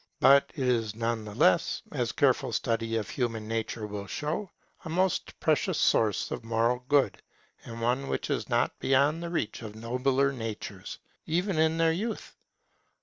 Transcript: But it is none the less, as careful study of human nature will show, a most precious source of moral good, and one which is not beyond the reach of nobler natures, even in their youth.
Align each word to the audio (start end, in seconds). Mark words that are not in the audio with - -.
But 0.19 0.49
it 0.55 0.67
is 0.67 0.95
none 0.95 1.25
the 1.25 1.35
less, 1.35 1.83
as 1.91 2.11
careful 2.11 2.51
study 2.51 2.95
of 2.97 3.07
human 3.07 3.47
nature 3.47 3.85
will 3.85 4.07
show, 4.07 4.49
a 4.83 4.89
most 4.89 5.39
precious 5.39 5.77
source 5.77 6.31
of 6.31 6.43
moral 6.43 6.83
good, 6.89 7.21
and 7.65 7.79
one 7.81 8.07
which 8.07 8.27
is 8.31 8.49
not 8.49 8.79
beyond 8.79 9.21
the 9.21 9.29
reach 9.29 9.61
of 9.61 9.75
nobler 9.75 10.31
natures, 10.31 10.97
even 11.27 11.59
in 11.59 11.77
their 11.77 11.91
youth. 11.93 12.33